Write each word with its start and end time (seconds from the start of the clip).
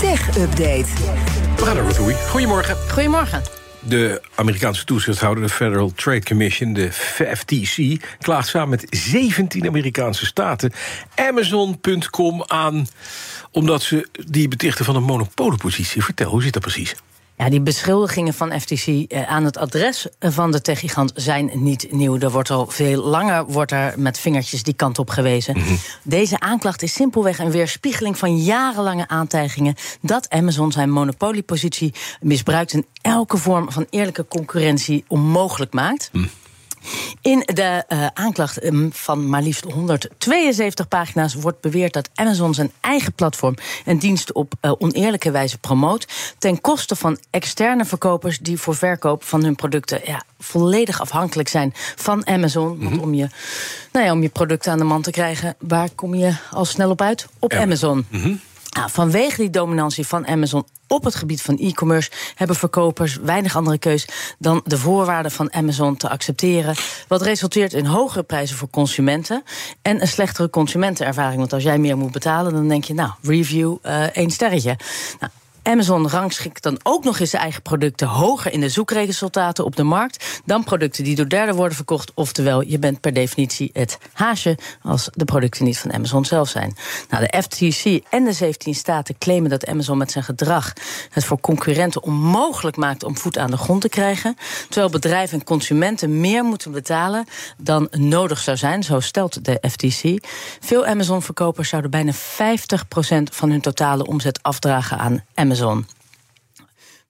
Tech 0.00 0.28
Update. 0.38 0.86
We 1.56 1.64
gaan 1.64 1.76
naar 1.76 1.84
Ruth 1.84 2.16
Goedemorgen. 2.28 2.76
Goedemorgen. 2.90 3.42
De 3.80 4.22
Amerikaanse 4.34 4.84
toezichthouder, 4.84 5.42
de 5.42 5.48
Federal 5.48 5.92
Trade 5.94 6.22
Commission, 6.22 6.72
de 6.72 6.92
FTC, 7.36 8.04
klaagt 8.18 8.48
samen 8.48 8.68
met 8.68 8.86
17 8.90 9.66
Amerikaanse 9.66 10.26
staten 10.26 10.72
Amazon.com 11.14 12.44
aan 12.46 12.86
omdat 13.50 13.82
ze 13.82 14.08
die 14.26 14.48
betichten 14.48 14.84
van 14.84 14.96
een 14.96 15.02
monopoliepositie. 15.02 16.04
Vertel, 16.04 16.30
hoe 16.30 16.42
zit 16.42 16.52
dat 16.52 16.62
precies? 16.62 16.94
Ja, 17.36 17.48
die 17.48 17.60
beschuldigingen 17.60 18.34
van 18.34 18.60
FTC 18.60 18.86
eh, 18.86 19.22
aan 19.30 19.44
het 19.44 19.58
adres 19.58 20.06
van 20.18 20.52
de 20.52 20.60
techgigant 20.60 21.12
zijn 21.14 21.50
niet 21.54 21.92
nieuw. 21.92 22.18
Er 22.18 22.30
wordt 22.30 22.50
al 22.50 22.66
veel 22.66 23.02
langer 23.02 23.44
wordt 23.44 23.72
er 23.72 23.94
met 23.96 24.18
vingertjes 24.18 24.62
die 24.62 24.74
kant 24.74 24.98
op 24.98 25.10
gewezen. 25.10 25.58
Mhm. 25.58 25.74
Deze 26.02 26.40
aanklacht 26.40 26.82
is 26.82 26.92
simpelweg 26.92 27.38
een 27.38 27.50
weerspiegeling 27.50 28.18
van 28.18 28.36
jarenlange 28.38 29.08
aantijgingen 29.08 29.74
dat 30.00 30.30
Amazon 30.30 30.72
zijn 30.72 30.90
monopoliepositie 30.90 31.94
misbruikt 32.20 32.72
en 32.72 32.86
elke 33.02 33.36
vorm 33.36 33.72
van 33.72 33.86
eerlijke 33.90 34.26
concurrentie 34.28 35.04
onmogelijk 35.08 35.72
maakt. 35.72 36.08
Mhm. 36.12 36.26
In 37.20 37.42
de 37.44 37.84
uh, 37.88 38.06
aanklacht 38.14 38.64
um, 38.64 38.90
van 38.92 39.28
maar 39.28 39.42
liefst 39.42 39.64
172 39.64 40.88
pagina's 40.88 41.34
wordt 41.34 41.60
beweerd 41.60 41.92
dat 41.92 42.10
Amazon 42.14 42.54
zijn 42.54 42.72
eigen 42.80 43.12
platform 43.12 43.54
en 43.84 43.98
diensten 43.98 44.34
op 44.34 44.54
uh, 44.62 44.72
oneerlijke 44.78 45.30
wijze 45.30 45.58
promoot. 45.58 46.34
Ten 46.38 46.60
koste 46.60 46.96
van 46.96 47.18
externe 47.30 47.84
verkopers 47.84 48.38
die 48.38 48.58
voor 48.58 48.74
verkoop 48.74 49.24
van 49.24 49.44
hun 49.44 49.54
producten 49.54 50.00
ja, 50.04 50.22
volledig 50.38 51.00
afhankelijk 51.00 51.48
zijn 51.48 51.72
van 51.74 52.26
Amazon. 52.26 52.68
Mm 52.68 52.80
-hmm. 52.80 52.88
Want 52.88 53.02
om 53.02 53.14
je, 53.14 53.28
nou 53.92 54.06
ja, 54.06 54.12
om 54.12 54.22
je 54.22 54.28
producten 54.28 54.72
aan 54.72 54.78
de 54.78 54.84
man 54.84 55.02
te 55.02 55.10
krijgen, 55.10 55.54
waar 55.58 55.88
kom 55.94 56.14
je 56.14 56.34
al 56.50 56.64
snel 56.64 56.90
op 56.90 57.00
uit? 57.00 57.26
Op. 57.38 57.52
Amazon. 57.52 58.06
Mm 58.08 58.22
-hmm. 58.22 58.40
Nou, 58.76 58.90
vanwege 58.90 59.40
die 59.40 59.50
dominantie 59.50 60.06
van 60.06 60.26
Amazon 60.26 60.66
op 60.88 61.04
het 61.04 61.14
gebied 61.14 61.42
van 61.42 61.58
e-commerce 61.58 62.10
hebben 62.34 62.56
verkopers 62.56 63.16
weinig 63.16 63.56
andere 63.56 63.78
keus 63.78 64.08
dan 64.38 64.60
de 64.64 64.78
voorwaarden 64.78 65.32
van 65.32 65.52
Amazon 65.52 65.96
te 65.96 66.08
accepteren. 66.08 66.74
Wat 67.08 67.22
resulteert 67.22 67.72
in 67.72 67.84
hogere 67.84 68.22
prijzen 68.22 68.56
voor 68.56 68.70
consumenten 68.70 69.42
en 69.82 70.00
een 70.00 70.08
slechtere 70.08 70.50
consumentenervaring. 70.50 71.38
Want 71.38 71.52
als 71.52 71.62
jij 71.62 71.78
meer 71.78 71.96
moet 71.96 72.12
betalen, 72.12 72.52
dan 72.52 72.68
denk 72.68 72.84
je, 72.84 72.94
nou, 72.94 73.10
review 73.22 73.76
uh, 73.82 74.02
één 74.02 74.30
sterretje. 74.30 74.76
Nou, 75.20 75.32
Amazon 75.66 76.08
rangschikt 76.08 76.62
dan 76.62 76.78
ook 76.82 77.04
nog 77.04 77.18
eens 77.18 77.30
zijn 77.30 77.42
eigen 77.42 77.62
producten 77.62 78.08
hoger 78.08 78.52
in 78.52 78.60
de 78.60 78.68
zoekresultaten 78.68 79.64
op 79.64 79.76
de 79.76 79.82
markt 79.82 80.40
dan 80.44 80.64
producten 80.64 81.04
die 81.04 81.16
door 81.16 81.28
derden 81.28 81.54
worden 81.54 81.76
verkocht. 81.76 82.12
Oftewel, 82.14 82.62
je 82.62 82.78
bent 82.78 83.00
per 83.00 83.12
definitie 83.12 83.70
het 83.72 83.98
haasje 84.12 84.58
als 84.82 85.08
de 85.12 85.24
producten 85.24 85.64
niet 85.64 85.78
van 85.78 85.92
Amazon 85.92 86.24
zelf 86.24 86.48
zijn. 86.48 86.76
Nou, 87.10 87.26
de 87.26 87.42
FTC 87.42 88.04
en 88.10 88.24
de 88.24 88.32
17 88.32 88.74
staten 88.74 89.18
claimen 89.18 89.50
dat 89.50 89.66
Amazon 89.66 89.98
met 89.98 90.10
zijn 90.10 90.24
gedrag 90.24 90.72
het 91.10 91.24
voor 91.24 91.40
concurrenten 91.40 92.02
onmogelijk 92.02 92.76
maakt 92.76 93.04
om 93.04 93.16
voet 93.16 93.38
aan 93.38 93.50
de 93.50 93.56
grond 93.56 93.80
te 93.80 93.88
krijgen. 93.88 94.36
Terwijl 94.68 94.90
bedrijven 94.90 95.38
en 95.38 95.44
consumenten 95.44 96.20
meer 96.20 96.44
moeten 96.44 96.72
betalen 96.72 97.26
dan 97.58 97.88
nodig 97.90 98.38
zou 98.38 98.56
zijn, 98.56 98.82
zo 98.82 99.00
stelt 99.00 99.44
de 99.44 99.58
FTC. 99.70 100.26
Veel 100.60 100.86
Amazon-verkopers 100.86 101.68
zouden 101.68 101.90
bijna 101.90 102.12
50% 102.12 102.16
van 103.32 103.50
hun 103.50 103.60
totale 103.60 104.06
omzet 104.06 104.42
afdragen 104.42 104.98
aan 104.98 105.24
Amazon. 105.34 105.54
Amazon. 105.56 105.86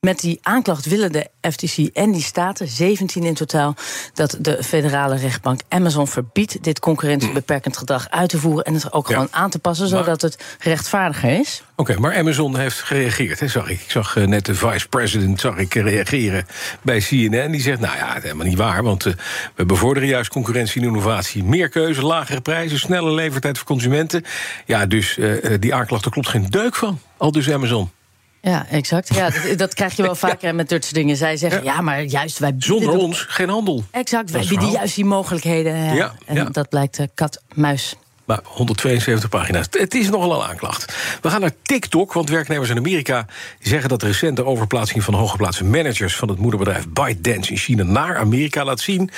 Met 0.01 0.21
die 0.21 0.39
aanklacht 0.43 0.87
willen 0.87 1.13
de 1.13 1.29
FTC 1.51 1.77
en 1.93 2.13
die 2.13 2.23
staten, 2.23 2.69
17 2.69 3.25
in 3.25 3.35
totaal, 3.35 3.75
dat 4.15 4.37
de 4.41 4.63
federale 4.65 5.17
rechtbank 5.17 5.61
Amazon 5.69 6.09
verbiedt 6.09 6.65
dit 6.65 6.79
concurrentiebeperkend 6.79 7.77
gedrag 7.77 8.11
uit 8.11 8.29
te 8.29 8.39
voeren 8.39 8.65
en 8.65 8.75
het 8.75 8.93
ook 8.93 9.09
ja. 9.09 9.13
gewoon 9.13 9.29
aan 9.31 9.51
te 9.51 9.59
passen, 9.59 9.89
zodat 9.89 10.23
maar, 10.23 10.31
het 10.31 10.57
rechtvaardiger 10.61 11.41
is. 11.41 11.63
Oké, 11.71 11.91
okay, 11.91 12.03
maar 12.03 12.17
Amazon 12.17 12.59
heeft 12.59 12.83
gereageerd, 12.83 13.41
hè, 13.41 13.49
zag 13.49 13.69
ik. 13.69 13.81
Ik 13.81 13.91
zag 13.91 14.17
uh, 14.17 14.27
net 14.27 14.47
de 14.47 14.55
vice-president 14.55 15.41
zag 15.41 15.57
ik 15.57 15.75
reageren 15.75 16.47
bij 16.83 16.99
CNN. 16.99 17.51
Die 17.51 17.61
zegt, 17.61 17.81
nou 17.81 17.97
ja, 17.97 18.09
het 18.09 18.17
is 18.17 18.23
helemaal 18.23 18.47
niet 18.47 18.59
waar, 18.59 18.83
want 18.83 19.07
uh, 19.07 19.13
we 19.55 19.65
bevorderen 19.65 20.09
juist 20.09 20.31
concurrentie 20.31 20.81
en 20.81 20.87
innovatie. 20.87 21.45
Meer 21.45 21.69
keuze, 21.69 22.03
lagere 22.03 22.41
prijzen, 22.41 22.79
snelle 22.79 23.11
levertijd 23.11 23.59
voor 23.59 23.67
consumenten. 23.67 24.25
Ja, 24.67 24.87
dus 24.87 25.17
uh, 25.17 25.55
die 25.61 25.75
aanklacht, 25.75 26.05
er 26.05 26.11
klopt 26.11 26.29
geen 26.29 26.47
deuk 26.51 26.75
van. 26.75 27.01
Al 27.17 27.33
dus 27.33 27.51
Amazon. 27.51 27.91
Ja, 28.51 28.67
exact. 28.71 29.15
Ja, 29.15 29.31
dat, 29.31 29.59
dat, 29.59 29.75
krijg 29.75 29.97
je 29.97 30.03
wel 30.03 30.15
vaker 30.29 30.55
met 30.55 30.69
dit 30.69 30.85
soort 30.85 30.95
dingen. 30.95 31.17
Zij 31.17 31.37
zeggen, 31.37 31.65
ja, 31.65 31.75
ja 31.75 31.81
maar 31.81 32.03
juist 32.03 32.39
wij 32.39 32.55
Zonder 32.59 32.97
ons 32.97 33.21
geen 33.29 33.49
handel. 33.49 33.85
Exact, 33.91 34.31
wij 34.31 34.47
bieden 34.49 34.71
juist 34.71 34.95
die 34.95 35.05
mogelijkheden. 35.05 35.75
Ja. 35.75 35.95
ja 35.95 36.15
en 36.27 36.35
ja. 36.35 36.45
dat 36.45 36.69
blijkt 36.69 36.99
uh, 36.99 37.07
kat-muis. 37.15 37.95
Maar 38.25 38.41
172 38.45 39.29
pagina's. 39.29 39.67
Het 39.71 39.95
is 39.95 40.11
nogal 40.11 40.35
een 40.35 40.49
aanklacht. 40.49 40.95
We 41.23 41.31
gaan 41.31 41.41
naar 41.41 41.55
TikTok, 41.63 42.13
want 42.13 42.29
werknemers 42.29 42.71
in 42.71 42.77
Amerika 42.77 43.27
zeggen 43.61 43.89
dat 43.89 44.01
de 44.01 44.07
recente 44.07 44.45
overplaatsing 44.45 45.05
van 45.05 45.15
hooggeplaatste 45.15 45.65
managers 45.65 46.17
van 46.17 46.29
het 46.29 46.39
moederbedrijf 46.39 46.89
ByteDance 46.89 47.51
in 47.51 47.57
China 47.57 47.83
naar 47.83 48.17
Amerika 48.17 48.65
laat 48.65 48.81
zien 48.81 49.11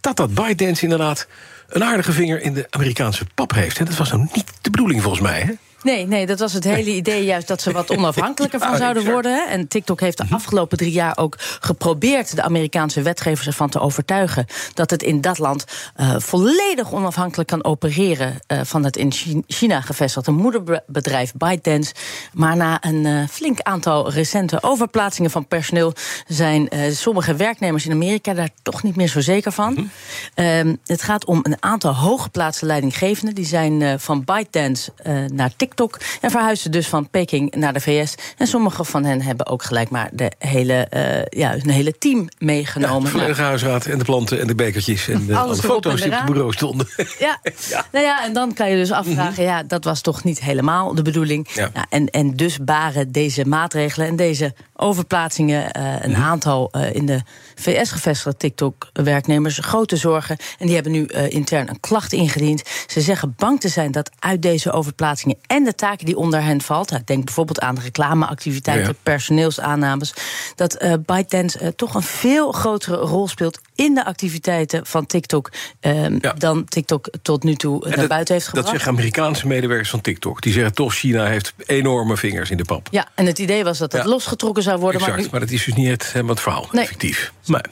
dat 0.00 0.16
dat 0.16 0.34
ByteDance 0.34 0.82
inderdaad 0.82 1.26
een 1.68 1.84
aardige 1.84 2.12
vinger 2.12 2.40
in 2.40 2.54
de 2.54 2.66
Amerikaanse 2.70 3.26
pap 3.34 3.54
heeft. 3.54 3.78
En 3.78 3.84
dat 3.84 3.96
was 3.96 4.10
nou 4.10 4.26
niet 4.34 4.52
de 4.60 4.70
bedoeling 4.70 5.02
volgens 5.02 5.22
mij. 5.22 5.40
Hè? 5.40 5.52
Nee, 5.86 6.06
nee, 6.06 6.26
dat 6.26 6.38
was 6.38 6.52
het 6.52 6.64
hele 6.64 6.90
idee 6.90 7.24
juist 7.24 7.48
dat 7.48 7.62
ze 7.62 7.72
wat 7.72 7.90
onafhankelijker 7.96 8.60
van 8.60 8.76
zouden 8.76 9.04
worden. 9.04 9.48
En 9.48 9.68
TikTok 9.68 10.00
heeft 10.00 10.16
de 10.16 10.26
afgelopen 10.30 10.78
drie 10.78 10.92
jaar 10.92 11.18
ook 11.18 11.36
geprobeerd 11.38 12.36
de 12.36 12.42
Amerikaanse 12.42 13.02
wetgevers 13.02 13.46
ervan 13.46 13.68
te 13.68 13.80
overtuigen 13.80 14.46
dat 14.74 14.90
het 14.90 15.02
in 15.02 15.20
dat 15.20 15.38
land 15.38 15.64
uh, 15.96 16.14
volledig 16.18 16.92
onafhankelijk 16.92 17.48
kan 17.48 17.64
opereren 17.64 18.34
uh, 18.52 18.60
van 18.62 18.84
het 18.84 18.96
in 18.96 19.12
China 19.46 19.80
gevestigde 19.80 20.30
moederbedrijf 20.30 21.32
ByteDance. 21.34 21.94
Maar 22.32 22.56
na 22.56 22.84
een 22.84 23.04
uh, 23.04 23.26
flink 23.30 23.60
aantal 23.60 24.10
recente 24.10 24.62
overplaatsingen 24.62 25.30
van 25.30 25.46
personeel 25.46 25.92
zijn 26.26 26.68
sommige 26.90 27.34
werknemers 27.34 27.86
in 27.86 27.92
Amerika 27.92 28.34
daar 28.34 28.50
toch 28.62 28.82
niet 28.82 28.96
meer 28.96 29.08
zo 29.08 29.20
zeker 29.20 29.52
van. 29.52 29.72
Mm 29.72 29.90
-hmm. 30.34 30.78
het 30.84 31.02
gaat 31.02 31.24
om 31.24 31.40
een 31.42 31.56
aantal 31.62 31.94
hooggeplaatste 31.94 32.66
leidinggevenden 32.66 33.34
die 33.34 33.44
zijn 33.44 34.00
van 34.00 34.24
ByteDance 34.24 34.92
naar 35.32 35.50
TikTok 35.56 35.75
TikTok 35.76 36.00
en 36.20 36.30
verhuisden 36.30 36.70
dus 36.72 36.88
van 36.88 37.08
Peking 37.10 37.54
naar 37.54 37.72
de 37.72 37.80
VS. 37.80 38.14
En 38.36 38.46
sommige 38.46 38.84
van 38.84 39.04
hen 39.04 39.22
hebben 39.22 39.46
ook 39.46 39.62
gelijk 39.62 39.90
maar 39.90 40.08
de 40.12 40.32
hele, 40.38 40.86
uh, 40.94 41.40
ja, 41.40 41.54
een 41.54 41.70
hele 41.70 41.98
team 41.98 42.28
meegenomen. 42.38 42.98
Ja, 42.98 43.04
de 43.04 43.10
volledige 43.10 43.42
huisraad 43.42 43.86
en 43.86 43.98
de 43.98 44.04
planten 44.04 44.40
en 44.40 44.46
de 44.46 44.54
bekertjes 44.54 45.08
en 45.08 45.26
de, 45.26 45.36
alle 45.36 45.56
foto's 45.56 46.00
die 46.00 46.12
op 46.12 46.18
het 46.18 46.26
bureau 46.26 46.52
stonden. 46.52 46.86
Ja. 47.18 47.40
ja. 47.68 47.86
Nou 47.92 48.04
ja, 48.04 48.24
en 48.24 48.32
dan 48.32 48.54
kan 48.54 48.70
je 48.70 48.76
dus 48.76 48.92
afvragen, 48.92 49.42
mm 49.42 49.48
-hmm. 49.48 49.56
ja, 49.56 49.62
dat 49.62 49.84
was 49.84 50.00
toch 50.00 50.24
niet 50.24 50.40
helemaal 50.40 50.94
de 50.94 51.02
bedoeling. 51.02 51.48
Ja. 51.54 51.70
Ja, 51.74 51.86
en, 51.88 52.06
en 52.06 52.36
dus 52.36 52.58
baren 52.58 53.12
deze 53.12 53.44
maatregelen 53.44 54.08
en 54.08 54.16
deze 54.16 54.54
overplaatsingen 54.76 55.62
uh, 55.78 55.92
een 56.00 56.14
-hmm. 56.14 56.22
aantal 56.22 56.70
uh, 56.72 56.94
in 56.94 57.06
de 57.06 57.20
VS 57.54 57.90
gevestigde 57.90 58.36
TikTok-werknemers 58.36 59.58
grote 59.58 59.96
zorgen. 59.96 60.36
En 60.58 60.66
die 60.66 60.74
hebben 60.74 60.92
nu 60.92 61.08
uh, 61.08 61.30
intern 61.30 61.68
een 61.68 61.80
klacht 61.80 62.12
ingediend. 62.12 62.62
Ze 62.86 63.00
zeggen 63.00 63.34
bang 63.36 63.60
te 63.60 63.68
zijn 63.68 63.92
dat 63.92 64.10
uit 64.18 64.42
deze 64.42 64.72
overplaatsingen 64.72 65.36
en 65.46 65.64
de 65.64 65.74
taken 65.74 66.06
die 66.06 66.16
onder 66.16 66.42
hen 66.42 66.60
valt, 66.60 67.00
denk 67.04 67.24
bijvoorbeeld 67.24 67.60
aan 67.60 67.78
reclameactiviteiten, 67.78 68.86
ja, 68.86 68.98
personeelsaannames, 69.02 70.14
dat 70.54 70.84
ByteDance 71.06 71.74
toch 71.74 71.94
een 71.94 72.02
veel 72.02 72.52
grotere 72.52 72.96
rol 72.96 73.28
speelt 73.28 73.60
in 73.76 73.94
de 73.94 74.04
activiteiten 74.04 74.86
van 74.86 75.06
TikTok 75.06 75.52
um, 75.80 76.18
ja. 76.20 76.32
dan 76.32 76.64
TikTok 76.64 77.08
tot 77.22 77.42
nu 77.42 77.54
toe 77.54 77.82
en 77.84 77.88
naar 77.88 77.98
dat, 77.98 78.08
buiten 78.08 78.34
heeft 78.34 78.46
gebracht. 78.46 78.66
Dat 78.66 78.76
zeggen 78.76 78.92
Amerikaanse 78.92 79.46
medewerkers 79.46 79.90
van 79.90 80.00
TikTok. 80.00 80.42
Die 80.42 80.52
zeggen 80.52 80.74
toch, 80.74 80.94
China 80.94 81.24
heeft 81.24 81.54
enorme 81.66 82.16
vingers 82.16 82.50
in 82.50 82.56
de 82.56 82.64
pap. 82.64 82.88
Ja, 82.90 83.08
en 83.14 83.26
het 83.26 83.38
idee 83.38 83.64
was 83.64 83.78
dat 83.78 83.90
dat 83.90 84.04
losgetrokken 84.04 84.62
zou 84.62 84.78
worden. 84.78 85.00
Exact, 85.00 85.16
maar, 85.16 85.24
nu... 85.24 85.30
maar 85.30 85.40
dat 85.40 85.50
is 85.50 85.64
dus 85.64 85.74
niet 85.74 85.88
het, 85.88 86.12
het 86.26 86.40
verhaal, 86.40 86.68
nee. 86.72 86.82
effectief. 86.82 87.32
Maar, 87.46 87.66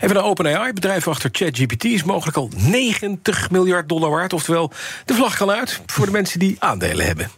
even 0.00 0.14
naar 0.14 0.24
OpenAI. 0.24 0.72
Bedrijf 0.72 1.08
achter 1.08 1.30
ChatGPT 1.32 1.84
is 1.84 2.02
mogelijk 2.02 2.36
al 2.36 2.50
90 2.56 3.50
miljard 3.50 3.88
dollar 3.88 4.10
waard. 4.10 4.32
Oftewel, 4.32 4.72
de 5.04 5.14
vlag 5.14 5.36
kan 5.36 5.50
uit 5.50 5.80
voor 5.86 6.06
de 6.06 6.12
mensen 6.12 6.38
die 6.38 6.56
aandelen 6.58 7.06
hebben. 7.06 7.30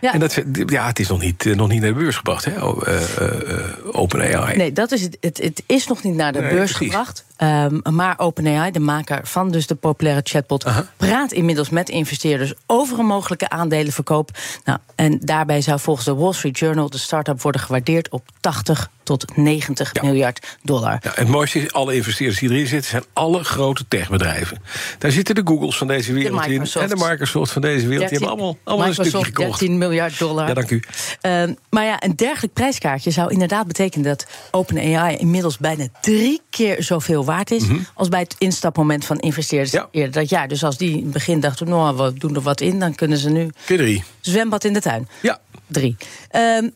Ja. 0.00 0.12
En 0.12 0.20
dat, 0.20 0.42
ja, 0.66 0.86
het 0.86 0.98
is 0.98 1.08
nog 1.08 1.20
niet, 1.20 1.44
nog 1.44 1.68
niet 1.68 1.80
naar 1.80 1.92
de 1.92 1.98
beurs 1.98 2.16
gebracht, 2.16 2.44
hè, 2.44 2.52
uh, 2.52 3.00
uh, 3.20 3.64
OpenAI. 3.92 4.56
Nee, 4.56 4.72
dat 4.72 4.92
is 4.92 5.02
het, 5.02 5.16
het, 5.20 5.38
het 5.38 5.62
is 5.66 5.86
nog 5.86 6.02
niet 6.02 6.14
naar 6.14 6.32
de 6.32 6.40
nee, 6.40 6.50
beurs 6.50 6.72
precies. 6.72 6.94
gebracht. 6.94 7.24
Ehm, 7.38 7.78
maar 7.90 8.18
OpenAI, 8.18 8.70
de 8.70 8.80
maker 8.80 9.20
van 9.22 9.50
dus 9.50 9.66
de 9.66 9.74
populaire 9.74 10.20
chatbot, 10.24 10.66
praat 10.96 11.32
inmiddels 11.32 11.68
met 11.68 11.88
investeerders 11.88 12.52
over 12.66 12.98
een 12.98 13.06
mogelijke 13.06 13.48
aandelenverkoop. 13.48 14.30
Nou, 14.64 14.78
en 14.94 15.18
daarbij 15.20 15.60
zou 15.60 15.80
volgens 15.80 16.06
de 16.06 16.14
Wall 16.14 16.32
Street 16.32 16.58
Journal 16.58 16.90
de 16.90 16.98
start-up 16.98 17.42
worden 17.42 17.60
gewaardeerd 17.60 18.08
op 18.08 18.28
80 18.40 18.90
tot 19.02 19.36
90 19.36 20.02
miljard 20.02 20.58
dollar. 20.62 20.98
Ja, 21.02 21.12
het 21.14 21.28
mooiste 21.28 21.58
is, 21.58 21.72
alle 21.72 21.94
investeerders 21.94 22.40
die 22.40 22.50
erin 22.50 22.66
zitten... 22.66 22.90
zijn 22.90 23.04
alle 23.12 23.44
grote 23.44 23.84
techbedrijven. 23.88 24.62
Daar 24.98 25.10
zitten 25.10 25.34
de 25.34 25.40
Googles 25.44 25.76
van 25.76 25.86
deze 25.86 26.12
wereld 26.12 26.46
in... 26.46 26.60
en 26.60 26.88
de 26.88 27.06
Microsoft 27.08 27.52
van 27.52 27.62
deze 27.62 27.86
wereld. 27.86 28.08
die 28.08 28.18
hebben 28.18 28.36
allemaal, 28.36 28.56
allemaal 28.64 28.86
een 28.86 28.94
stukje 28.94 29.24
gekocht. 29.24 29.58
13 29.58 29.78
miljard 29.78 30.18
dollar. 30.18 30.48
Ja, 30.48 30.54
dank 30.54 30.70
u. 30.70 30.82
Uh, 31.22 31.42
maar 31.70 31.84
ja, 31.84 32.02
een 32.02 32.16
dergelijk 32.16 32.52
prijskaartje 32.52 33.10
zou 33.10 33.30
inderdaad 33.30 33.66
betekenen... 33.66 34.06
dat 34.06 34.26
OpenAI 34.50 35.16
inmiddels 35.16 35.58
bijna 35.58 35.86
drie 36.00 36.40
keer 36.50 36.82
zoveel 36.82 37.24
waard 37.28 37.50
is... 37.50 37.66
Mhm. 37.66 37.78
als 37.94 38.08
bij 38.08 38.20
het 38.20 38.34
instapmoment 38.38 39.04
van 39.04 39.18
investeerders 39.18 39.70
Ja. 39.72 39.88
eerder 39.90 40.12
dat 40.12 40.28
jaar. 40.28 40.48
Dus 40.48 40.64
als 40.64 40.76
die 40.76 40.96
in 40.96 41.02
het 41.02 41.12
begin 41.12 41.40
dachten, 41.40 41.68
nou, 41.68 41.96
we 41.96 42.12
doen 42.18 42.34
er 42.34 42.40
wat 42.40 42.60
in... 42.60 42.78
dan 42.78 42.94
kunnen 42.94 43.18
ze 43.18 43.30
nu 43.30 43.50
Keer 43.66 43.76
drie. 43.76 44.04
zwembad 44.20 44.64
in 44.64 44.72
de 44.72 44.80
tuin. 44.80 45.08
Ja. 45.22 45.38
Drie. 45.66 45.96
Ehm, 46.30 46.68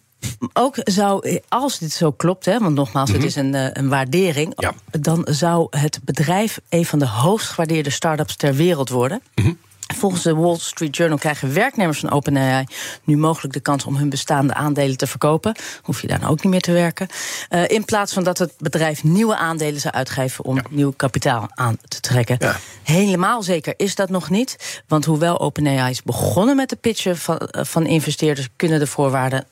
ook 0.53 0.75
zou, 0.85 1.39
als 1.49 1.79
dit 1.79 1.93
zo 1.93 2.11
klopt, 2.13 2.45
hè, 2.45 2.59
want 2.59 2.75
nogmaals, 2.75 3.11
het 3.11 3.25
is 3.25 3.37
een, 3.37 3.55
eh, 3.55 3.67
een 3.73 3.89
waardering, 3.89 4.53
Ja. 4.57 4.73
dan 5.01 5.27
zou 5.31 5.67
het 5.71 6.01
bedrijf 6.05 6.61
een 6.69 6.87
van 6.87 6.99
de 6.99 7.07
hoogst 7.09 7.49
gewaardeerde 7.49 7.91
start-ups 7.91 8.37
ter 8.37 8.55
wereld 8.55 8.89
worden. 8.89 9.23
Volgens 10.03 10.23
de 10.23 10.35
Wall 10.35 10.57
Street 10.59 10.97
Journal 10.97 11.19
krijgen 11.19 11.55
werknemers 11.55 11.99
van 11.99 12.11
OpenAI 12.11 12.65
nu 13.05 13.17
mogelijk 13.17 13.55
de 13.55 13.61
kans 13.61 13.85
om 13.85 13.97
hun 13.97 14.09
bestaande 14.09 14.55
aandelen 14.55 14.97
te 14.97 15.07
verkopen. 15.07 15.57
Hoef 15.83 16.01
je 16.01 16.07
daar 16.07 16.19
nou 16.19 16.31
ook 16.31 16.43
niet 16.43 16.53
meer 16.53 16.61
te 16.61 16.73
werken. 16.73 17.09
Eh, 17.49 17.69
in 17.69 17.85
plaats 17.85 18.13
van 18.13 18.25
dat 18.25 18.39
het 18.39 18.53
bedrijf 18.59 19.05
nieuwe 19.05 19.37
aandelen 19.37 19.81
zou 19.81 19.95
uitgeven 19.95 20.45
om 20.45 20.61
nieuw 20.71 20.93
kapitaal 20.97 21.47
aan 21.51 21.77
te 21.89 22.01
trekken. 22.01 22.37
Ja. 22.39 22.57
Helemaal 22.83 23.43
zeker 23.43 23.75
is 23.77 23.95
dat 23.95 24.09
nog 24.09 24.31
niet. 24.31 24.83
Want 24.89 25.05
hoewel 25.05 25.41
OpenAI 25.41 25.91
is 25.91 26.03
begonnen 26.03 26.57
met 26.57 26.69
de 26.69 26.77
pitchen 26.77 27.17
van, 27.17 27.39
eh, 27.39 27.65
van 27.65 27.87
investeerders, 27.87 28.49
kunnen 28.57 28.79
de 28.79 28.87
voorwaarden 28.87 29.47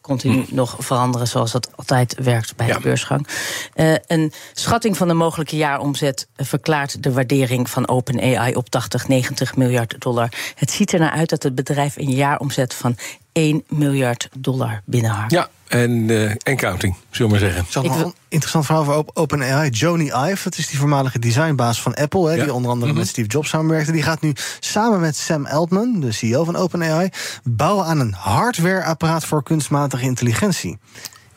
continu 0.00 0.44
nog 0.48 0.76
veranderen 0.78 1.28
zoals 1.28 1.52
dat 1.52 1.68
altijd 1.76 2.14
werkt 2.22 2.56
bij. 2.56 2.66
Ja. 2.66 2.74
de 2.74 2.80
beursgang. 2.80 3.26
Eh, 3.74 3.94
een 4.06 4.32
schatting 4.52 4.96
van 4.96 5.08
de 5.08 5.14
mogelijke 5.14 5.56
jaaromzet 5.56 6.28
verklaart 6.36 7.02
de 7.02 7.12
waardering 7.12 7.70
van 7.70 7.88
OpenAI 7.88 8.54
op 8.54 8.68
80, 8.68 9.08
90 9.08 9.56
miljard 9.56 9.94
dollar. 9.98 10.32
Het 10.54 10.70
ziet 10.70 10.92
er 10.92 10.98
naar 10.98 11.10
uit 11.10 11.28
dat 11.28 11.42
het 11.42 11.54
bedrijf 11.54 11.96
een 11.96 12.10
jaaromzet 12.10 12.74
van 12.74 12.96
1 13.34 13.64
miljard 13.68 14.28
dollar 14.38 14.82
binnenhaalt. 14.84 15.30
Ja, 15.30 15.48
en, 15.68 16.10
eh, 16.10 16.30
en 16.42 16.56
counting, 16.56 16.94
zullen 17.10 17.32
we 17.32 17.38
maar 17.38 17.50
zeggen. 17.50 17.82
Ik 17.84 17.88
nog 17.90 18.04
een 18.04 18.14
interessant 18.28 18.64
verhaal 18.66 18.82
over 18.84 18.96
Op- 18.98 19.10
OpenAI. 19.14 19.70
Joni 19.70 20.04
Ive, 20.04 20.42
dat 20.44 20.58
is 20.58 20.68
die 20.68 20.78
voormalige 20.78 21.18
designbaas 21.18 21.82
van 21.82 21.94
Apple... 21.94 22.36
Ja. 22.36 22.42
die 22.42 22.52
onder 22.52 22.70
andere 22.70 22.92
met 22.92 23.08
Steve 23.08 23.28
Jobs 23.28 23.48
samenwerkte. 23.48 23.92
Die 23.92 24.02
gaat 24.02 24.20
nu 24.20 24.32
samen 24.60 25.00
met 25.00 25.16
Sam 25.16 25.46
Altman, 25.46 26.00
de 26.00 26.12
CEO 26.12 26.44
van 26.44 26.56
OpenAI... 26.56 27.08
bouwen 27.44 27.84
aan 27.86 28.00
een 28.00 28.12
hardwareapparaat 28.12 29.24
voor 29.24 29.42
kunstmatige 29.42 30.04
intelligentie. 30.04 30.78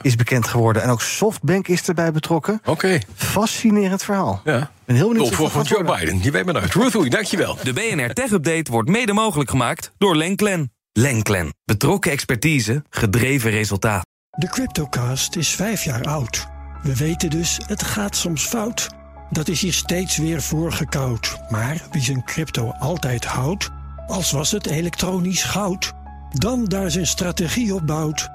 Is 0.01 0.15
bekend 0.15 0.47
geworden. 0.47 0.81
En 0.83 0.89
ook 0.89 1.01
SoftBank 1.01 1.67
is 1.67 1.87
erbij 1.87 2.11
betrokken. 2.11 2.61
Oké, 2.65 2.99
Fascinerend 3.15 4.03
verhaal. 4.03 4.41
ja. 4.43 4.57
Ik 4.61 4.67
ben 4.85 4.95
heel 4.95 5.07
benieuwd 5.13 5.35
van 5.35 5.63
Joe 5.63 5.83
worden. 5.83 5.99
Biden. 5.99 6.19
Je 6.23 6.31
weet 6.31 6.45
maar 6.45 6.53
nooit. 6.53 6.73
Ruth 6.73 6.95
Oei, 6.95 7.09
dankjewel. 7.09 7.57
De 7.63 7.73
BNR 7.73 8.13
Tech 8.13 8.31
Update 8.31 8.71
wordt 8.71 8.89
mede 8.89 9.13
mogelijk 9.13 9.49
gemaakt 9.49 9.91
door 9.97 10.15
Lenklen. 10.15 10.71
Lenklen. 10.99 11.53
Betrokken 11.65 12.11
expertise, 12.11 12.83
gedreven 12.89 13.51
resultaat. 13.51 14.05
De 14.29 14.49
Cryptocast 14.49 15.35
is 15.35 15.49
vijf 15.49 15.83
jaar 15.83 16.03
oud. 16.03 16.47
We 16.83 16.95
weten 16.95 17.29
dus, 17.29 17.59
het 17.65 17.83
gaat 17.83 18.15
soms 18.15 18.45
fout. 18.45 18.89
Dat 19.29 19.47
is 19.47 19.61
hier 19.61 19.73
steeds 19.73 20.17
weer 20.17 20.41
voorgekoud. 20.41 21.37
Maar 21.49 21.87
wie 21.91 22.01
zijn 22.01 22.23
crypto 22.23 22.71
altijd 22.79 23.25
houdt, 23.25 23.69
als 24.07 24.31
was 24.31 24.51
het 24.51 24.67
elektronisch 24.67 25.43
goud, 25.43 25.93
dan 26.29 26.65
daar 26.65 26.91
zijn 26.91 27.07
strategie 27.07 27.73
op 27.73 27.87
bouwt. 27.87 28.29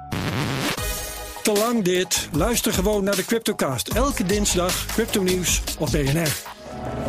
Te 1.42 1.52
lang 1.52 1.84
dit. 1.84 2.28
Luister 2.32 2.72
gewoon 2.72 3.04
naar 3.04 3.16
de 3.16 3.24
Cryptocast. 3.24 3.88
Elke 3.88 4.24
dinsdag 4.24 4.86
crypto 4.86 5.22
nieuws 5.22 5.62
op 5.78 5.90
BNR. 5.90 6.32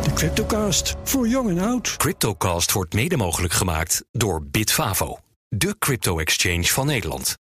De 0.02 0.12
Cryptocast, 0.14 0.94
voor 1.04 1.28
jong 1.28 1.48
en 1.48 1.58
oud. 1.58 1.96
Cryptocast 1.96 2.72
wordt 2.72 2.94
mede 2.94 3.16
mogelijk 3.16 3.52
gemaakt 3.52 4.04
door 4.12 4.46
Bitfavo, 4.46 5.18
de 5.56 5.74
crypto-exchange 5.78 6.72
van 6.72 6.86
Nederland. 6.86 7.43